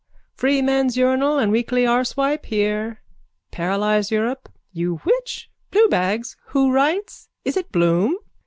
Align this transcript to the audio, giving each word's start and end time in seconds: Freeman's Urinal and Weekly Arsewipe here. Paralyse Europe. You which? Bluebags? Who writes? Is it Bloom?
Freeman's 0.33 0.97
Urinal 0.97 1.37
and 1.37 1.51
Weekly 1.51 1.83
Arsewipe 1.85 2.47
here. 2.47 3.01
Paralyse 3.51 4.09
Europe. 4.09 4.49
You 4.73 4.95
which? 5.05 5.51
Bluebags? 5.69 6.35
Who 6.47 6.71
writes? 6.71 7.29
Is 7.45 7.55
it 7.55 7.71
Bloom? 7.71 8.17